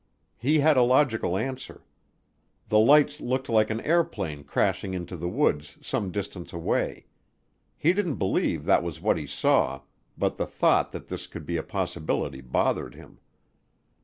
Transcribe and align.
He 0.39 0.57
had 0.57 0.77
a 0.77 0.81
logical 0.81 1.37
answer. 1.37 1.83
The 2.69 2.79
lights 2.79 3.21
looked 3.21 3.49
like 3.49 3.69
an 3.69 3.81
airplane 3.81 4.43
crashing 4.43 4.95
into 4.95 5.15
the 5.15 5.29
woods 5.29 5.77
some 5.79 6.11
distance 6.11 6.51
away. 6.51 7.05
He 7.77 7.93
didn't 7.93 8.15
believe 8.15 8.65
that 8.65 8.81
was 8.81 8.99
what 8.99 9.19
he 9.19 9.27
saw, 9.27 9.81
but 10.17 10.37
the 10.37 10.47
thought 10.47 10.91
that 10.91 11.09
this 11.09 11.27
could 11.27 11.45
be 11.45 11.55
a 11.57 11.61
possibility 11.61 12.41
bothered 12.41 12.95
him. 12.95 13.19